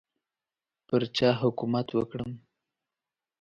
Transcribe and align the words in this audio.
پر 0.87 1.01
چا 1.15 1.29
حکومت 1.41 1.87
وکړم. 1.93 2.31